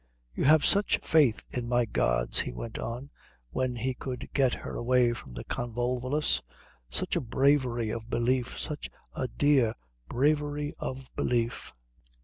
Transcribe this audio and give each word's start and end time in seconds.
"You 0.33 0.45
have 0.45 0.65
such 0.65 0.97
faith 1.03 1.45
in 1.55 1.69
my 1.69 1.85
gods," 1.85 2.39
he 2.39 2.51
went 2.51 2.79
on, 2.79 3.11
when 3.51 3.75
he 3.75 3.93
could 3.93 4.33
get 4.33 4.55
her 4.55 4.73
away 4.73 5.13
from 5.13 5.35
the 5.35 5.43
convolvulus, 5.43 6.41
"such 6.89 7.15
a 7.15 7.21
bravery 7.21 7.91
of 7.91 8.09
belief, 8.09 8.57
such 8.57 8.89
a 9.13 9.27
dear 9.27 9.75
bravery 10.09 10.73
of 10.79 11.15
belief." 11.15 11.73